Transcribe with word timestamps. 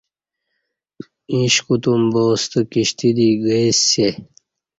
ایݩݜ 1.31 1.55
کوتوم 1.65 2.01
با 2.13 2.23
ستہ 2.41 2.61
کِشتی 2.71 3.09
دی 3.17 3.29
گئی 3.43 3.69
سئے 3.85 4.09